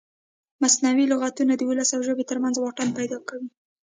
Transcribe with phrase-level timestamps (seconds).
[0.61, 3.49] مصنوعي لغتونه د ولس او ژبې ترمنځ واټن پیدا کوي.